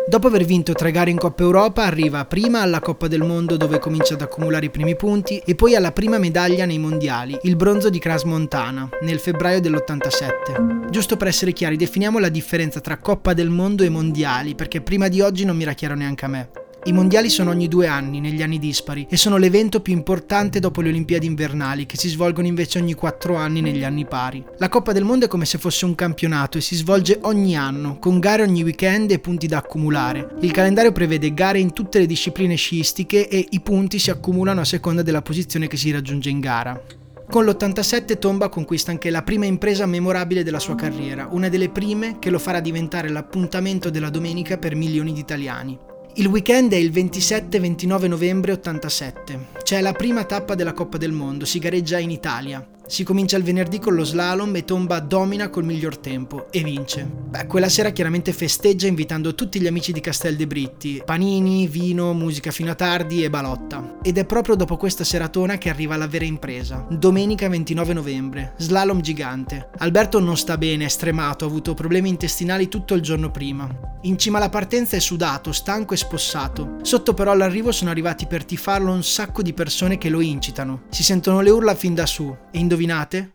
Dopo 0.08 0.28
aver 0.28 0.46
vinto 0.46 0.74
tre 0.74 0.92
gare 0.92 1.10
in 1.10 1.18
Coppa 1.18 1.42
Europa 1.42 1.84
arriva 1.84 2.26
prima 2.26 2.62
alla 2.62 2.80
Coppa 2.80 3.08
del 3.08 3.24
Mondo 3.24 3.58
dove 3.58 3.80
comincia 3.80 4.14
ad 4.14 4.22
accumulare 4.22 4.68
i 4.68 4.70
primi 4.70 4.96
punti 4.96 5.42
e 5.44 5.56
poi 5.56 5.76
alla 5.76 5.92
prima 5.92 6.20
medaglia 6.20 6.66
nei 6.66 6.78
mondiali, 6.78 7.36
il 7.42 7.56
bronzo 7.56 7.90
di 7.90 7.98
Cras 7.98 8.22
Montana, 8.22 8.88
nel 9.02 9.18
febbraio 9.18 9.62
dell'87. 9.62 10.92
Giusto 10.92 11.18
per 11.18 11.26
essere 11.26 11.54
chiari, 11.54 11.76
definiamo 11.76 12.20
la 12.20 12.30
differenza 12.30 12.82
tra 12.82 13.00
Coppa 13.00 13.34
del 13.34 13.50
Mondo 13.50 13.82
e 13.82 13.90
mondiali 13.90 14.54
perché 14.54 14.80
prima 14.80 15.08
di 15.08 15.22
oggi 15.22 15.44
non 15.44 15.58
mi 15.58 15.64
era 15.64 15.74
chiaro 15.74 15.96
neanche 15.96 16.26
a 16.26 16.28
me. 16.28 16.50
I 16.88 16.94
mondiali 16.94 17.30
sono 17.32 17.50
ogni 17.50 17.68
due 17.68 17.88
anni, 17.88 18.20
negli 18.20 18.44
anni 18.44 18.60
dispari, 18.60 19.08
e 19.10 19.18
sono 19.18 19.38
l'evento 19.38 19.80
più 19.80 19.92
importante 19.92 20.60
dopo 20.60 20.82
le 20.82 20.90
Olimpiadi 20.90 21.26
invernali, 21.26 21.88
che 21.88 21.98
si 21.98 22.10
svolgono 22.10 22.46
invece 22.46 22.78
ogni 22.78 22.94
quattro 22.94 23.34
anni 23.38 23.60
negli 23.60 23.84
anni 23.84 24.06
pari. 24.06 24.46
La 24.60 24.70
Coppa 24.70 24.92
del 24.92 25.04
Mondo 25.04 25.26
è 25.26 25.28
come 25.28 25.46
se 25.46 25.58
fosse 25.58 25.86
un 25.86 25.96
campionato 25.96 26.60
e 26.60 26.62
si 26.62 26.76
svolge 26.76 27.18
ogni 27.24 27.58
anno, 27.58 27.98
con 27.98 28.20
gare 28.20 28.44
ogni 28.44 28.62
weekend 28.62 29.10
e 29.10 29.18
punti 29.18 29.48
da 29.48 29.58
accumulare. 29.58 30.36
Il 30.42 30.52
calendario 30.52 30.92
prevede 30.92 31.34
gare 31.34 31.58
in 31.58 31.74
tutte 31.74 31.98
le 31.98 32.06
discipline 32.06 32.54
sciistiche 32.54 33.28
e 33.30 33.48
i 33.50 33.62
punti 33.62 33.98
si 33.98 34.12
accumulano 34.12 34.62
a 34.62 34.66
seconda 34.66 35.02
della 35.02 35.24
posizione 35.24 35.66
che 35.66 35.78
si 35.78 35.90
raggiunge 35.90 36.30
in 36.30 36.40
gara. 36.40 36.80
Con 37.28 37.46
l'87 37.46 38.20
Tomba 38.20 38.50
conquista 38.50 38.92
anche 38.92 39.10
la 39.10 39.24
prima 39.24 39.46
impresa 39.46 39.88
memorabile 39.88 40.44
della 40.44 40.60
sua 40.60 40.76
carriera, 40.76 41.30
una 41.32 41.50
delle 41.50 41.70
prime 41.70 42.20
che 42.20 42.30
lo 42.30 42.38
farà 42.38 42.60
diventare 42.60 43.10
l'appuntamento 43.10 43.90
della 43.90 44.12
domenica 44.12 44.60
per 44.60 44.76
milioni 44.76 45.14
di 45.14 45.22
italiani. 45.22 45.94
Il 46.18 46.28
weekend 46.28 46.72
è 46.72 46.78
il 46.78 46.92
27-29 46.92 48.08
novembre 48.08 48.54
87. 48.54 49.48
C'è 49.62 49.82
la 49.82 49.92
prima 49.92 50.24
tappa 50.24 50.56
della 50.56 50.72
Coppa 50.72 50.98
del 50.98 51.12
Mondo, 51.12 51.44
si 51.44 51.60
gareggia 51.60 51.98
in 51.98 52.10
Italia. 52.10 52.66
Si 52.88 53.04
comincia 53.04 53.36
il 53.36 53.44
venerdì 53.44 53.80
con 53.80 53.96
lo 53.96 54.04
slalom 54.04 54.56
e 54.56 54.64
Tomba 54.64 55.00
domina 55.00 55.50
col 55.50 55.66
miglior 55.66 55.98
tempo 55.98 56.52
e 56.52 56.62
vince. 56.62 57.04
Beh, 57.04 57.48
quella 57.48 57.68
sera 57.68 57.90
chiaramente 57.90 58.32
festeggia 58.32 58.86
invitando 58.86 59.34
tutti 59.34 59.60
gli 59.60 59.66
amici 59.66 59.92
di 59.92 60.00
Castel 60.00 60.36
de 60.36 60.46
Britti, 60.46 61.02
panini, 61.04 61.68
vino, 61.68 62.14
musica 62.14 62.52
fino 62.52 62.72
a 62.72 62.76
tardi 62.76 63.24
e 63.24 63.30
balotta. 63.32 63.98
Ed 64.04 64.20
è 64.20 64.26
proprio 64.26 64.56
dopo 64.56 64.78
questa 64.78 65.04
seratona 65.04 65.58
che 65.58 65.70
arriva 65.70 65.98
la 65.98 66.08
vera 66.08 66.26
impresa. 66.26 66.86
Domenica 66.88 67.50
29 67.50 67.94
novembre, 67.94 68.54
slalom 68.58 69.02
gigante. 69.02 69.70
Alberto 69.80 70.20
non 70.20 70.38
sta 70.38 70.56
bene, 70.56 70.86
è 70.86 70.90
stremato, 70.90 71.44
ha 71.44 71.48
avuto 71.48 71.74
problemi 71.74 72.10
intestinali 72.10 72.68
tutto 72.68 72.94
il 72.94 73.02
giorno 73.02 73.32
prima. 73.32 73.94
In 74.06 74.20
cima 74.20 74.38
alla 74.38 74.50
partenza 74.50 74.96
è 74.96 75.00
sudato, 75.00 75.52
stanco 75.52 75.96
e 75.96 75.98
spossato. 75.98 76.76
Sotto 76.84 77.16
però 77.16 77.32
all'arrivo 77.32 77.72
sono 77.72 77.90
arrivati 77.90 78.28
per 78.28 78.46
tifarlo 78.46 78.92
un 78.92 79.04
sacco 79.04 79.42
di 79.42 79.54
persone 79.54 79.98
che 79.98 80.10
lo 80.10 80.22
incitano. 80.22 80.84
Si 80.90 81.02
sentono 81.02 81.42
le 81.42 81.50
urla 81.50 81.74
fin 81.74 81.96
da 81.96 82.06
su 82.06 82.36
e 82.52 82.60
indovinate? 82.76 83.32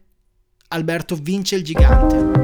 Alberto 0.68 1.16
vince 1.16 1.56
il 1.56 1.64
gigante. 1.64 2.38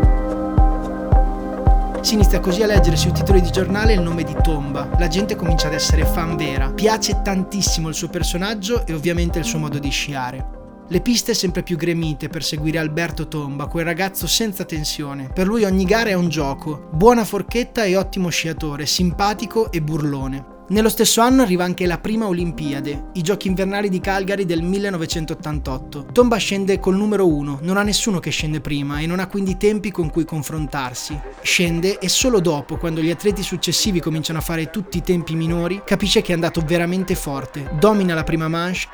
Si 2.00 2.14
inizia 2.14 2.40
così 2.40 2.62
a 2.62 2.66
leggere 2.66 2.96
sui 2.96 3.12
titoli 3.12 3.40
di 3.40 3.50
giornale 3.50 3.92
il 3.92 4.00
nome 4.00 4.24
di 4.24 4.34
Tomba. 4.42 4.88
La 4.98 5.08
gente 5.08 5.36
comincia 5.36 5.66
ad 5.66 5.74
essere 5.74 6.06
fan 6.06 6.36
vera. 6.36 6.72
Piace 6.72 7.20
tantissimo 7.22 7.88
il 7.88 7.94
suo 7.94 8.08
personaggio 8.08 8.86
e 8.86 8.94
ovviamente 8.94 9.38
il 9.38 9.44
suo 9.44 9.58
modo 9.58 9.78
di 9.78 9.90
sciare. 9.90 10.54
Le 10.88 11.00
piste 11.00 11.34
sempre 11.34 11.62
più 11.62 11.76
gremite 11.76 12.28
per 12.28 12.42
seguire 12.44 12.78
Alberto 12.78 13.28
Tomba, 13.28 13.66
quel 13.66 13.84
ragazzo 13.84 14.26
senza 14.26 14.64
tensione. 14.64 15.28
Per 15.32 15.46
lui 15.46 15.64
ogni 15.64 15.84
gara 15.84 16.10
è 16.10 16.14
un 16.14 16.28
gioco. 16.28 16.88
Buona 16.92 17.24
forchetta 17.24 17.84
e 17.84 17.96
ottimo 17.96 18.28
sciatore, 18.28 18.86
simpatico 18.86 19.70
e 19.70 19.82
burlone. 19.82 20.55
Nello 20.68 20.88
stesso 20.88 21.20
anno 21.20 21.42
arriva 21.42 21.62
anche 21.62 21.87
la 21.87 21.99
prima 21.99 22.26
Olimpiade, 22.26 23.11
i 23.12 23.23
giochi 23.23 23.46
invernali 23.46 23.88
di 23.88 24.00
Calgary 24.00 24.44
del 24.44 24.62
1988. 24.62 26.06
Tomba 26.11 26.38
scende 26.38 26.80
col 26.80 26.96
numero 26.96 27.25
1, 27.28 27.61
non 27.62 27.76
ha 27.76 27.85
nessuno 27.85 28.18
che 28.18 28.30
scende 28.30 28.61
prima 28.61 28.99
e 28.99 29.06
non 29.06 29.20
ha 29.20 29.28
quindi 29.28 29.56
tempi 29.56 29.92
con 29.92 30.11
cui 30.11 30.25
confrontarsi. 30.25 31.16
Scende 31.40 32.00
e 32.00 32.08
solo 32.08 32.40
dopo, 32.40 32.78
quando 32.78 33.00
gli 33.00 33.11
atleti 33.11 33.44
successivi 33.44 34.00
cominciano 34.00 34.40
a 34.40 34.42
fare 34.42 34.68
tutti 34.68 34.96
i 34.96 35.02
tempi 35.02 35.37
minori, 35.37 35.82
capisce 35.85 36.20
che 36.20 36.32
è 36.32 36.35
andato 36.35 36.61
veramente 36.66 37.14
forte. 37.14 37.70
Domina 37.78 38.14
la 38.14 38.25
prima 38.25 38.49
manche 38.49 38.88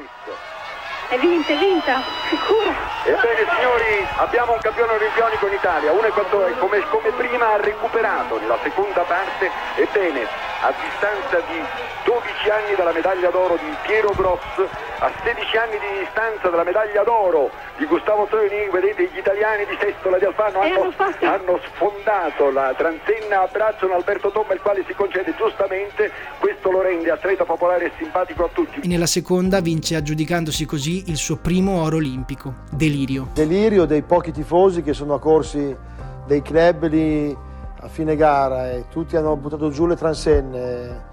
è 1.08 1.18
vinta, 1.18 1.52
è 1.52 1.58
vinta, 1.58 2.02
sicura. 2.28 2.72
Ebbene 3.04 3.44
signori, 3.52 4.06
abbiamo 4.16 4.52
un 4.52 4.58
campione 4.60 4.92
olimpionico 4.92 5.46
in 5.46 5.52
Italia, 5.52 5.92
1,14, 5.92 6.58
come, 6.58 6.80
come 6.88 7.10
prima 7.12 7.52
ha 7.52 7.56
recuperato 7.60 8.38
nella 8.40 8.58
seconda 8.62 9.02
parte, 9.02 9.50
ebbene, 9.76 10.51
a 10.62 10.70
distanza 10.78 11.42
di 11.50 11.58
12 12.06 12.50
anni 12.50 12.74
dalla 12.76 12.92
medaglia 12.92 13.30
d'oro 13.30 13.58
di 13.58 13.66
Piero 13.82 14.14
Gross, 14.14 14.62
a 15.02 15.10
16 15.24 15.56
anni 15.58 15.78
di 15.82 16.06
distanza 16.06 16.48
dalla 16.50 16.62
medaglia 16.62 17.02
d'oro 17.02 17.50
di 17.76 17.84
Gustavo 17.84 18.26
Troni, 18.30 18.70
vedete 18.70 19.10
gli 19.10 19.18
italiani 19.18 19.66
di 19.66 19.76
Sestola 19.80 20.18
di 20.18 20.24
Alfano 20.24 20.60
hanno, 20.60 20.94
hanno, 21.26 21.58
sfondato 21.66 22.52
la 22.52 22.72
transenna, 22.78 23.42
abbracciano 23.42 23.94
Alberto 23.94 24.30
Tomba 24.30 24.54
il 24.54 24.60
quale 24.60 24.84
si 24.86 24.94
concede 24.94 25.34
giustamente, 25.34 26.12
questo 26.38 26.70
lo 26.70 26.80
rende 26.80 27.10
atleta 27.10 27.42
popolare 27.44 27.86
e 27.86 27.92
simpatico 27.98 28.44
a 28.44 28.48
tutti. 28.52 28.80
E 28.82 28.86
nella 28.86 29.06
seconda 29.06 29.58
vince 29.60 29.96
aggiudicandosi 29.96 30.64
così 30.64 31.10
il 31.10 31.16
suo 31.16 31.38
primo 31.38 31.82
oro 31.82 31.96
olimpico, 31.96 32.54
Delirio. 32.70 33.30
Delirio 33.34 33.84
dei 33.84 34.02
pochi 34.02 34.30
tifosi 34.30 34.82
che 34.82 34.92
sono 34.92 35.14
accorsi 35.14 35.76
dei 36.24 36.40
club 36.40 36.86
lì 36.86 37.50
a 37.82 37.88
fine 37.88 38.14
gara 38.14 38.70
e 38.70 38.84
tutti 38.88 39.16
hanno 39.16 39.36
buttato 39.36 39.70
giù 39.70 39.86
le 39.86 39.96
transenne 39.96 41.10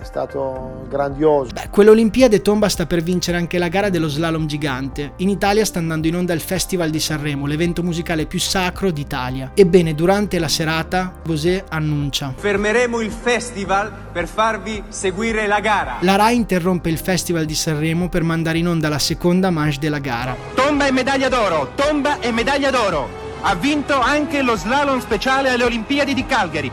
è 0.00 0.06
stato 0.06 0.84
grandioso. 0.88 1.52
Beh, 1.52 1.70
quell'Olimpiade 1.70 2.42
Tomba 2.42 2.68
sta 2.68 2.84
per 2.84 3.02
vincere 3.02 3.38
anche 3.38 3.56
la 3.56 3.68
gara 3.68 3.88
dello 3.88 4.08
slalom 4.08 4.46
gigante. 4.46 5.12
In 5.16 5.30
Italia 5.30 5.64
sta 5.64 5.78
andando 5.78 6.06
in 6.06 6.16
onda 6.16 6.34
il 6.34 6.40
Festival 6.40 6.90
di 6.90 7.00
Sanremo, 7.00 7.46
l'evento 7.46 7.82
musicale 7.82 8.26
più 8.26 8.38
sacro 8.38 8.90
d'Italia. 8.90 9.52
Ebbene, 9.54 9.94
durante 9.94 10.38
la 10.38 10.48
serata, 10.48 11.10
Bosé 11.24 11.64
annuncia: 11.68 12.34
Fermeremo 12.36 13.00
il 13.00 13.10
festival 13.10 13.90
per 14.12 14.28
farvi 14.28 14.82
seguire 14.88 15.46
la 15.46 15.60
gara. 15.60 15.96
La 16.00 16.16
RAI 16.16 16.36
interrompe 16.36 16.90
il 16.90 16.98
Festival 16.98 17.46
di 17.46 17.54
Sanremo 17.54 18.10
per 18.10 18.22
mandare 18.22 18.58
in 18.58 18.68
onda 18.68 18.90
la 18.90 18.98
seconda 18.98 19.48
manche 19.50 19.78
della 19.80 20.00
gara. 20.00 20.36
Tomba 20.54 20.86
e 20.86 20.92
medaglia 20.92 21.30
d'oro, 21.30 21.70
tomba 21.74 22.20
e 22.20 22.30
medaglia 22.30 22.70
d'oro. 22.70 23.23
Ha 23.46 23.54
vinto 23.56 24.00
anche 24.00 24.40
lo 24.40 24.56
slalom 24.56 25.00
speciale 25.00 25.50
alle 25.50 25.64
Olimpiadi 25.64 26.14
di 26.14 26.24
Calgary 26.24 26.70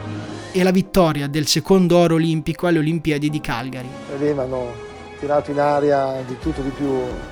e 0.53 0.63
la 0.63 0.71
vittoria 0.71 1.27
del 1.27 1.45
secondo 1.45 1.97
oro 1.97 2.15
olimpico 2.15 2.65
alle 2.65 2.79
Olimpiadi 2.79 3.29
di 3.29 3.41
Calgary. 3.41 3.89
E 4.09 4.17
lì 4.17 4.31
mi 4.31 4.39
hanno 4.39 4.71
tirato 5.19 5.51
in 5.51 5.59
aria 5.59 6.23
di 6.25 6.37
tutto 6.39 6.61
di 6.61 6.69
più, 6.69 6.89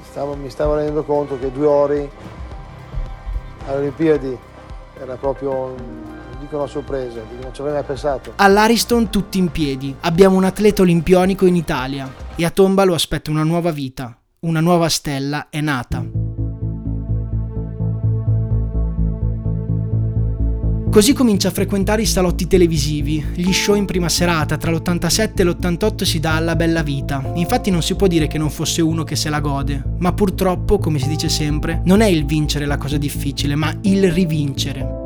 stavo, 0.09 0.35
mi 0.35 0.49
stavo 0.49 0.75
rendendo 0.75 1.03
conto 1.05 1.39
che 1.39 1.53
due 1.53 1.65
ori 1.65 2.09
alle 3.67 3.77
Olimpiadi 3.77 4.37
era 4.99 5.15
proprio 5.15 5.73
dico 6.41 6.57
una 6.57 6.67
sorpresa, 6.67 7.21
non 7.41 7.53
ci 7.53 7.61
avrei 7.61 7.75
mai 7.75 7.83
pensato. 7.85 8.33
All'Ariston 8.35 9.09
tutti 9.09 9.37
in 9.37 9.51
piedi, 9.51 9.95
abbiamo 10.01 10.35
un 10.35 10.43
atleta 10.43 10.81
olimpionico 10.81 11.45
in 11.45 11.55
Italia 11.55 12.13
e 12.35 12.43
a 12.43 12.49
Tomba 12.49 12.83
lo 12.83 12.93
aspetta 12.93 13.31
una 13.31 13.43
nuova 13.43 13.71
vita, 13.71 14.19
una 14.39 14.59
nuova 14.59 14.89
stella 14.89 15.47
è 15.49 15.61
nata. 15.61 16.18
Così 20.91 21.13
comincia 21.13 21.49
a 21.49 21.51
frequentare 21.51 22.01
i 22.01 22.07
salotti 22.07 22.47
televisivi, 22.47 23.23
gli 23.35 23.53
show 23.53 23.75
in 23.75 23.85
prima 23.85 24.09
serata, 24.09 24.57
tra 24.57 24.71
l'87 24.71 25.31
e 25.35 25.43
l'88 25.43 26.03
si 26.03 26.19
dà 26.19 26.35
alla 26.35 26.55
bella 26.55 26.81
vita. 26.81 27.31
Infatti 27.35 27.69
non 27.69 27.83
si 27.83 27.93
può 27.95 28.07
dire 28.07 28.25
che 28.25 28.39
non 28.39 28.49
fosse 28.49 28.81
uno 28.81 29.03
che 29.03 29.15
se 29.15 29.29
la 29.29 29.39
gode, 29.39 29.83
ma 29.99 30.13
purtroppo, 30.13 30.79
come 30.79 30.97
si 30.97 31.07
dice 31.07 31.29
sempre, 31.29 31.81
non 31.85 32.01
è 32.01 32.07
il 32.07 32.25
vincere 32.25 32.65
la 32.65 32.77
cosa 32.77 32.97
difficile, 32.97 33.53
ma 33.53 33.71
il 33.81 34.11
rivincere 34.11 34.98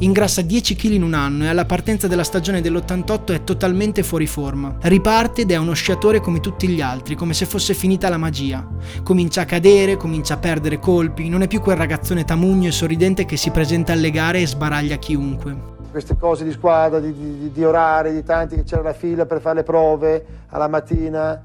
ingrassa 0.00 0.42
10 0.42 0.76
kg 0.76 0.92
in 0.92 1.02
un 1.02 1.14
anno 1.14 1.44
e 1.44 1.48
alla 1.48 1.64
partenza 1.64 2.06
della 2.06 2.24
stagione 2.24 2.60
dell'88 2.60 3.34
è 3.34 3.44
totalmente 3.44 4.02
fuori 4.02 4.26
forma. 4.26 4.76
Riparte 4.80 5.42
ed 5.42 5.50
è 5.50 5.56
uno 5.56 5.72
sciatore 5.72 6.20
come 6.20 6.40
tutti 6.40 6.68
gli 6.68 6.80
altri, 6.80 7.14
come 7.14 7.34
se 7.34 7.46
fosse 7.46 7.74
finita 7.74 8.08
la 8.08 8.16
magia. 8.16 8.66
Comincia 9.02 9.42
a 9.42 9.44
cadere, 9.44 9.96
comincia 9.96 10.34
a 10.34 10.38
perdere 10.38 10.78
colpi, 10.78 11.28
non 11.28 11.42
è 11.42 11.48
più 11.48 11.60
quel 11.60 11.76
ragazzone 11.76 12.24
tamugno 12.24 12.68
e 12.68 12.72
sorridente 12.72 13.24
che 13.24 13.36
si 13.36 13.50
presenta 13.50 13.92
alle 13.92 14.10
gare 14.10 14.40
e 14.40 14.46
sbaraglia 14.46 14.96
chiunque 14.96 15.78
queste 15.90 16.16
cose 16.16 16.44
di 16.44 16.52
squadra, 16.52 17.00
di, 17.00 17.12
di, 17.12 17.50
di 17.50 17.64
orari, 17.64 18.12
di 18.12 18.22
tanti 18.22 18.54
che 18.54 18.62
c'era 18.62 18.82
la 18.82 18.92
fila 18.92 19.26
per 19.26 19.40
fare 19.40 19.56
le 19.56 19.62
prove 19.64 20.24
alla 20.50 20.68
mattina 20.68 21.42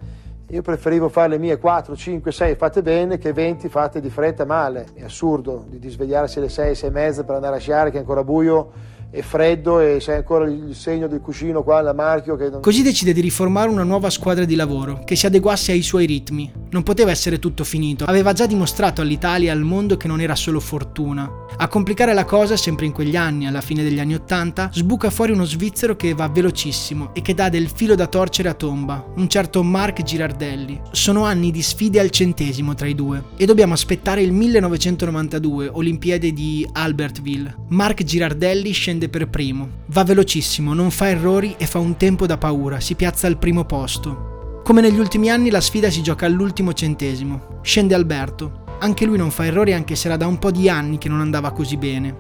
io 0.50 0.62
preferivo 0.62 1.10
fare 1.10 1.30
le 1.30 1.38
mie 1.40 1.58
4, 1.58 1.96
5, 1.96 2.32
6 2.32 2.56
fatte 2.56 2.84
bene 2.84 3.18
che 3.18 3.34
20 3.34 3.68
fatte 3.68 4.00
di 4.00 4.12
fretta 4.12 4.46
male. 4.46 4.86
È 4.94 5.04
assurdo 5.04 5.66
di 5.68 5.90
svegliarsi 5.90 6.38
alle 6.38 6.50
6, 6.50 6.76
6 6.76 6.90
e 6.90 6.92
mezza 6.92 7.24
per 7.24 7.36
andare 7.36 7.56
a 7.56 7.60
sciare 7.60 7.90
che 7.90 7.98
è 7.98 8.00
ancora 8.00 8.24
buio 8.24 8.72
è 9.10 9.22
freddo 9.22 9.80
e 9.80 9.98
c'è 10.00 10.16
ancora 10.16 10.46
il 10.46 10.76
segno 10.76 11.08
del 11.08 11.22
cuscino 11.22 11.64
qua, 11.64 11.82
la 11.82 11.94
marchio. 11.94 12.36
Che. 12.36 12.60
Così 12.60 12.84
decide 12.84 13.14
di 13.14 13.22
riformare 13.22 13.70
una 13.70 13.84
nuova 13.84 14.10
squadra 14.10 14.46
di 14.46 14.56
lavoro 14.56 15.02
che 15.06 15.16
si 15.16 15.26
adeguasse 15.26 15.72
ai 15.72 15.82
suoi 15.82 16.06
ritmi. 16.06 16.52
Non 16.72 16.84
poteva 16.84 17.12
essere 17.12 17.40
tutto 17.40 17.64
finito, 17.64 18.06
aveva 18.06 18.34
già 18.34 18.46
dimostrato 18.46 19.02
all'Italia 19.02 19.50
e 19.50 19.56
al 19.56 19.62
mondo 19.62 19.96
che 19.96 20.08
non 20.08 20.20
era 20.20 20.36
solo 20.36 20.60
fortuna. 20.60 21.44
A 21.58 21.68
complicare 21.70 22.14
la 22.14 22.26
cosa, 22.26 22.58
sempre 22.58 22.86
in 22.86 22.92
quegli 22.92 23.16
anni, 23.16 23.48
alla 23.48 23.62
fine 23.62 23.84
degli 23.84 24.00
anni 24.00 24.16
Ottanta, 24.16 24.70
sbuca 24.74 25.10
fuori 25.10 25.32
uno 25.32 25.46
svizzero 25.46 25.96
che 25.96 26.14
va 26.14 26.28
velocissimo 26.28 27.14
e 27.14 27.22
che 27.22 27.34
dà 27.34 27.48
del 27.48 27.70
filo 27.70 27.96
da 27.96 28.08
torcere 28.08 28.50
a 28.50 28.54
tomba, 28.54 29.06
un 29.16 29.30
certo 29.30 29.64
Mark 29.64 30.04
Girardelli. 30.04 30.82
Sono 30.92 31.24
anni 31.24 31.52
di 31.52 31.62
sfide 31.62 32.02
al 32.02 32.10
centesimo 32.10 32.74
tra 32.74 32.88
i 32.88 32.96
due 32.96 33.24
e 33.38 33.46
dobbiamo 33.46 33.74
aspettare 33.74 34.22
il 34.22 34.34
1992, 34.34 35.70
Olimpiadi 35.72 36.34
di 36.34 36.68
Albertville. 36.74 37.56
Mark 37.70 38.04
Girardelli 38.04 38.72
scende 38.72 38.95
scende 38.96 39.10
per 39.10 39.28
primo. 39.28 39.70
Va 39.88 40.04
velocissimo, 40.04 40.74
non 40.74 40.90
fa 40.90 41.10
errori 41.10 41.56
e 41.58 41.66
fa 41.66 41.80
un 41.80 41.98
tempo 41.98 42.26
da 42.26 42.38
paura, 42.38 42.80
si 42.80 42.96
piazza 42.96 43.28
al 43.28 43.38
primo 43.38 43.66
posto. 43.66 44.62
Come 44.64 44.82
negli 44.82 44.98
ultimi 44.98 45.30
anni 45.30 45.50
la 45.50 45.62
sfida 45.62 45.90
si 45.90 46.02
gioca 46.02 46.26
all'ultimo 46.26 46.74
centesimo. 46.74 47.60
Scende 47.62 47.94
Alberto. 47.94 48.64
Anche 48.80 49.06
lui 49.06 49.18
non 49.18 49.32
fa 49.32 49.46
errori 49.46 49.74
anche 49.74 49.96
se 49.96 50.08
era 50.08 50.18
da 50.18 50.28
un 50.28 50.40
po' 50.40 50.52
di 50.52 50.70
anni 50.70 50.98
che 50.98 51.10
non 51.10 51.20
andava 51.20 51.52
così 51.52 51.78
bene. 51.78 52.16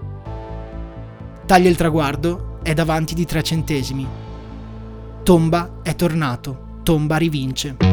Taglia 1.45 1.69
il 1.69 1.75
traguardo, 1.75 2.59
è 2.61 2.73
davanti 2.73 3.13
di 3.13 3.25
tre 3.25 3.41
centesimi. 3.41 4.05
Tomba 5.23 5.79
è 5.81 5.95
tornato, 5.95 6.79
Tomba 6.83 7.17
rivince. 7.17 7.84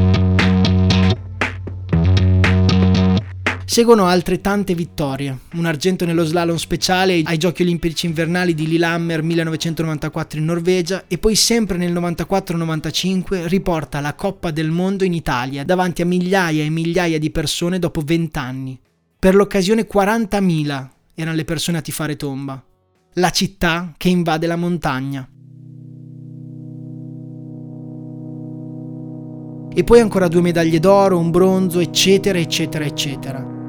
Seguono 3.73 4.05
altre 4.05 4.43
tante 4.43 4.75
vittorie, 4.75 5.35
un 5.55 5.65
argento 5.65 6.05
nello 6.05 6.27
slalom 6.27 6.57
speciale 6.57 7.23
ai 7.25 7.39
Giochi 7.39 7.63
Olimpici 7.63 8.05
Invernali 8.05 8.53
di 8.53 8.69
Lillehammer 8.69 9.23
1994 9.23 10.39
in 10.39 10.45
Norvegia 10.45 11.05
e 11.09 11.17
poi 11.17 11.35
sempre 11.35 11.79
nel 11.79 11.91
94-95 11.95 13.47
riporta 13.47 14.01
la 14.01 14.13
Coppa 14.13 14.51
del 14.51 14.71
Mondo 14.71 15.05
in 15.05 15.15
Italia 15.15 15.65
davanti 15.65 16.03
a 16.03 16.05
migliaia 16.05 16.63
e 16.63 16.69
migliaia 16.69 17.19
di 17.19 17.31
persone 17.31 17.79
dopo 17.79 18.03
20 18.03 18.39
anni. 18.39 18.79
Per 19.19 19.35
l'occasione 19.35 19.89
40.000 19.91 20.89
erano 21.15 21.35
le 21.35 21.45
persone 21.47 21.79
a 21.79 21.81
tifare 21.81 22.17
tomba. 22.17 22.63
La 23.15 23.31
città 23.31 23.95
che 23.97 24.11
invade 24.11 24.47
la 24.47 24.57
montagna. 24.57 25.27
E 29.75 29.83
poi 29.83 30.01
ancora 30.01 30.29
due 30.29 30.43
medaglie 30.43 30.79
d'oro, 30.79 31.19
un 31.19 31.31
bronzo, 31.31 31.81
eccetera, 31.81 32.39
eccetera, 32.39 32.85
eccetera. 32.85 33.61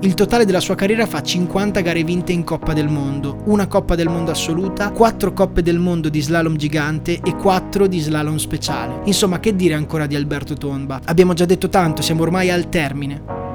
Il 0.00 0.12
totale 0.12 0.44
della 0.44 0.60
sua 0.60 0.74
carriera 0.74 1.06
fa 1.06 1.22
50 1.22 1.80
gare 1.80 2.04
vinte 2.04 2.30
in 2.30 2.44
Coppa 2.44 2.74
del 2.74 2.88
Mondo, 2.88 3.38
una 3.46 3.66
Coppa 3.66 3.94
del 3.94 4.08
Mondo 4.08 4.30
assoluta, 4.30 4.90
4 4.90 5.32
Coppe 5.32 5.62
del 5.62 5.78
Mondo 5.78 6.10
di 6.10 6.20
slalom 6.20 6.56
gigante 6.56 7.18
e 7.24 7.34
4 7.34 7.86
di 7.86 7.98
slalom 7.98 8.36
speciale. 8.36 9.00
Insomma, 9.04 9.40
che 9.40 9.56
dire 9.56 9.72
ancora 9.72 10.06
di 10.06 10.14
Alberto 10.14 10.54
Tomba? 10.54 11.00
Abbiamo 11.04 11.32
già 11.32 11.46
detto 11.46 11.70
tanto, 11.70 12.02
siamo 12.02 12.22
ormai 12.22 12.50
al 12.50 12.68
termine. 12.68 13.45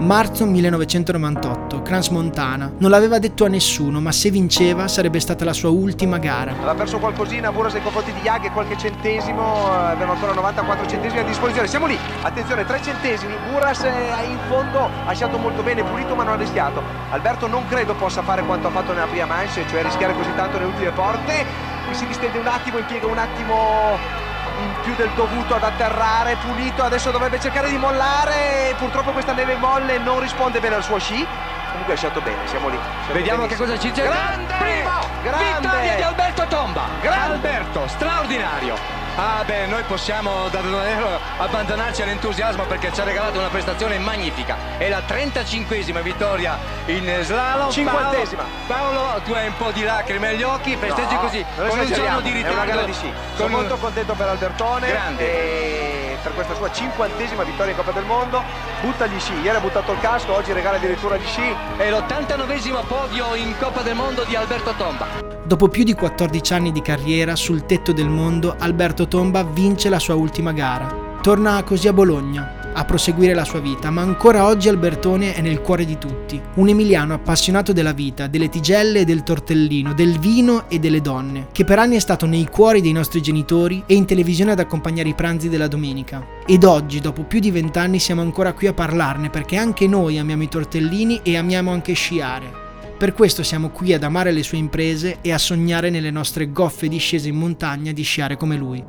Marzo 0.00 0.44
1998, 0.44 1.82
Crans 1.82 2.08
Montana. 2.08 2.72
Non 2.78 2.90
l'aveva 2.90 3.20
detto 3.20 3.44
a 3.44 3.48
nessuno, 3.48 4.00
ma 4.00 4.10
se 4.10 4.28
vinceva 4.28 4.88
sarebbe 4.88 5.20
stata 5.20 5.44
la 5.44 5.52
sua 5.52 5.70
ultima 5.70 6.18
gara. 6.18 6.50
Aveva 6.50 6.74
perso 6.74 6.98
qualcosina, 6.98 7.52
Buras 7.52 7.74
nei 7.74 7.82
confronti 7.82 8.12
di 8.12 8.18
Yag 8.20 8.44
e 8.44 8.50
qualche 8.50 8.76
centesimo, 8.76 9.40
eh, 9.40 9.92
aveva 9.92 10.12
ancora 10.12 10.34
94 10.34 10.88
centesimi 10.88 11.20
a 11.20 11.24
disposizione. 11.24 11.68
Siamo 11.68 11.86
lì, 11.86 11.96
attenzione, 12.22 12.66
3 12.66 12.82
centesimi, 12.82 13.34
Buras 13.50 13.82
in 13.84 14.38
fondo 14.48 14.90
ha 15.06 15.12
sciato 15.12 15.38
molto 15.38 15.62
bene, 15.62 15.84
pulito 15.84 16.14
ma 16.16 16.24
non 16.24 16.34
ha 16.34 16.36
rischiato. 16.36 16.82
Alberto 17.10 17.46
non 17.46 17.66
credo 17.68 17.94
possa 17.94 18.22
fare 18.22 18.42
quanto 18.42 18.66
ha 18.66 18.70
fatto 18.70 18.92
nella 18.92 19.06
prima 19.06 19.26
manche, 19.26 19.64
cioè 19.68 19.82
rischiare 19.82 20.12
così 20.14 20.34
tanto 20.34 20.58
nelle 20.58 20.70
ultime 20.70 20.90
porte. 20.90 21.44
Mi 21.88 21.94
si 21.94 22.06
distende 22.06 22.38
un 22.38 22.46
attimo, 22.48 22.78
impiega 22.78 23.06
un 23.06 23.18
attimo 23.18 24.23
in 24.60 24.74
più 24.82 24.94
del 24.94 25.10
dovuto 25.14 25.54
ad 25.54 25.62
atterrare, 25.62 26.36
pulito, 26.36 26.82
adesso 26.82 27.10
dovrebbe 27.10 27.40
cercare 27.40 27.68
di 27.68 27.76
mollare, 27.76 28.74
purtroppo 28.78 29.10
questa 29.12 29.32
neve 29.32 29.56
molle 29.56 29.98
non 29.98 30.20
risponde 30.20 30.60
bene 30.60 30.76
al 30.76 30.82
suo 30.82 30.98
sci. 30.98 31.26
Comunque 31.70 31.94
è 31.94 31.96
sciato 31.96 32.20
bene, 32.20 32.46
siamo 32.46 32.68
lì. 32.68 32.78
Siamo 32.78 33.14
Vediamo 33.14 33.40
benissimo. 33.42 33.66
che 33.66 33.72
cosa 33.72 33.82
ci 33.82 33.90
c'è. 33.90 34.04
Grande! 34.04 34.54
Primo! 34.58 35.08
Grande! 35.22 35.60
Vittoria 35.60 35.94
di 35.96 36.02
Alberto 36.02 36.46
Tomba! 36.46 36.82
Grande! 37.00 37.32
Alberto, 37.34 37.88
straordinario! 37.88 39.03
Ah 39.16 39.44
beh, 39.46 39.66
noi 39.66 39.84
possiamo 39.84 40.48
davvero 40.48 41.20
abbandonarci 41.36 42.02
all'entusiasmo 42.02 42.64
perché 42.64 42.92
ci 42.92 43.00
ha 43.00 43.04
regalato 43.04 43.38
una 43.38 43.48
prestazione 43.48 43.96
magnifica. 43.98 44.56
È 44.76 44.88
la 44.88 45.02
35esima 45.06 46.00
vittoria 46.02 46.58
in 46.86 47.18
slalom. 47.22 47.70
Cinquantesima. 47.70 48.44
Paolo, 48.66 48.98
Paolo, 49.02 49.20
tu 49.22 49.32
hai 49.32 49.46
un 49.46 49.56
po' 49.56 49.70
di 49.70 49.84
lacrime 49.84 50.28
agli 50.30 50.42
occhi, 50.42 50.76
festeggi 50.76 51.14
No, 51.14 51.20
così, 51.20 51.44
con 51.54 51.78
un 51.78 51.92
giorno 51.92 52.20
di 52.22 52.30
È 52.30 52.34
ritardo. 52.34 52.56
una 52.56 52.64
gara 52.64 52.82
di 52.82 52.92
sci. 52.92 53.12
Sono 53.36 53.46
un- 53.46 53.52
molto 53.52 53.76
contento 53.76 54.14
per 54.14 54.28
Albertone. 54.28 54.88
Grande. 54.88 55.22
E 55.22 56.18
per 56.20 56.34
questa 56.34 56.54
sua 56.56 56.72
cinquantesima 56.72 57.44
vittoria 57.44 57.70
in 57.70 57.76
Coppa 57.78 57.92
del 57.92 58.04
Mondo. 58.04 58.42
Butta 58.80 59.06
gli 59.06 59.20
sci. 59.20 59.34
Ieri 59.42 59.56
ha 59.56 59.60
buttato 59.60 59.92
il 59.92 60.00
casco, 60.00 60.34
oggi 60.34 60.52
regala 60.52 60.76
addirittura 60.76 61.16
gli 61.16 61.26
sci. 61.26 61.54
È 61.76 61.88
l'89esimo 61.88 62.84
podio 62.84 63.34
in 63.36 63.56
Coppa 63.58 63.82
del 63.82 63.94
Mondo 63.94 64.24
di 64.24 64.34
Alberto 64.34 64.72
Tomba. 64.74 65.06
Dopo 65.54 65.68
più 65.68 65.84
di 65.84 65.94
14 65.94 66.52
anni 66.52 66.72
di 66.72 66.82
carriera 66.82 67.36
sul 67.36 67.64
tetto 67.64 67.92
del 67.92 68.08
mondo, 68.08 68.56
Alberto 68.58 69.06
Tomba 69.06 69.44
vince 69.44 69.88
la 69.88 70.00
sua 70.00 70.16
ultima 70.16 70.50
gara. 70.50 71.18
Torna 71.22 71.62
così 71.62 71.86
a 71.86 71.92
Bologna 71.92 72.72
a 72.72 72.84
proseguire 72.84 73.34
la 73.34 73.44
sua 73.44 73.60
vita, 73.60 73.88
ma 73.88 74.02
ancora 74.02 74.46
oggi 74.46 74.68
Albertone 74.68 75.32
è 75.32 75.40
nel 75.40 75.60
cuore 75.60 75.84
di 75.84 75.96
tutti. 75.96 76.42
Un 76.54 76.70
emiliano 76.70 77.14
appassionato 77.14 77.72
della 77.72 77.92
vita, 77.92 78.26
delle 78.26 78.48
tigelle 78.48 78.98
e 78.98 79.04
del 79.04 79.22
tortellino, 79.22 79.94
del 79.94 80.18
vino 80.18 80.68
e 80.68 80.80
delle 80.80 81.00
donne, 81.00 81.46
che 81.52 81.62
per 81.62 81.78
anni 81.78 81.94
è 81.94 82.00
stato 82.00 82.26
nei 82.26 82.48
cuori 82.50 82.80
dei 82.80 82.90
nostri 82.90 83.22
genitori 83.22 83.84
e 83.86 83.94
in 83.94 84.06
televisione 84.06 84.50
ad 84.50 84.58
accompagnare 84.58 85.10
i 85.10 85.14
pranzi 85.14 85.48
della 85.48 85.68
domenica. 85.68 86.26
Ed 86.44 86.64
oggi, 86.64 86.98
dopo 86.98 87.22
più 87.22 87.38
di 87.38 87.52
vent'anni, 87.52 88.00
siamo 88.00 88.22
ancora 88.22 88.54
qui 88.54 88.66
a 88.66 88.72
parlarne 88.72 89.30
perché 89.30 89.54
anche 89.54 89.86
noi 89.86 90.18
amiamo 90.18 90.42
i 90.42 90.48
tortellini 90.48 91.20
e 91.22 91.36
amiamo 91.36 91.70
anche 91.70 91.92
sciare. 91.92 92.63
Per 92.96 93.12
questo 93.12 93.42
siamo 93.42 93.70
qui 93.70 93.92
ad 93.92 94.04
amare 94.04 94.30
le 94.30 94.42
sue 94.42 94.56
imprese 94.56 95.18
e 95.20 95.32
a 95.32 95.38
sognare 95.38 95.90
nelle 95.90 96.10
nostre 96.10 96.50
goffe 96.50 96.88
discese 96.88 97.28
in 97.28 97.36
montagna 97.36 97.92
di 97.92 98.02
sciare 98.02 98.36
come 98.36 98.56
lui. 98.56 98.82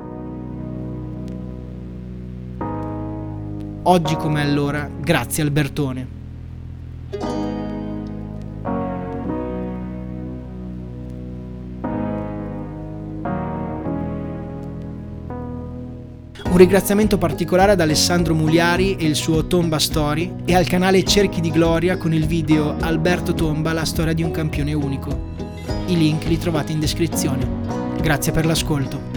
Oggi 3.82 4.16
come 4.16 4.40
allora, 4.40 4.88
grazie 5.00 5.42
Albertone. 5.42 7.44
Un 16.56 16.62
ringraziamento 16.62 17.18
particolare 17.18 17.72
ad 17.72 17.80
Alessandro 17.82 18.32
Muliari 18.32 18.96
e 18.96 19.04
il 19.04 19.14
suo 19.14 19.46
Tomba 19.46 19.78
Story 19.78 20.36
e 20.46 20.54
al 20.54 20.66
canale 20.66 21.04
Cerchi 21.04 21.42
di 21.42 21.50
Gloria 21.50 21.98
con 21.98 22.14
il 22.14 22.24
video 22.24 22.76
Alberto 22.80 23.34
Tomba, 23.34 23.74
la 23.74 23.84
storia 23.84 24.14
di 24.14 24.22
un 24.22 24.30
campione 24.30 24.72
unico. 24.72 25.34
I 25.88 25.98
link 25.98 26.24
li 26.24 26.38
trovate 26.38 26.72
in 26.72 26.80
descrizione. 26.80 27.46
Grazie 28.00 28.32
per 28.32 28.46
l'ascolto. 28.46 29.15